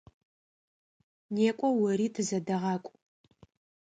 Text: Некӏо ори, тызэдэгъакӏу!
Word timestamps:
Некӏо 1.35 1.67
ори, 1.87 2.07
тызэдэгъакӏу! 2.13 2.93